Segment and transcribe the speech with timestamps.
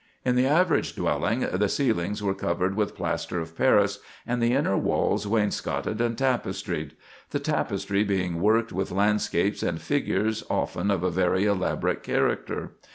[0.25, 4.75] In the average dwelling the ceilings were covered with plaster of Paris, and the inner
[4.75, 6.95] walls wainscoted and tapestried;
[7.29, 12.71] the tapestry being worked with landscapes and figures often of a very elaborate character.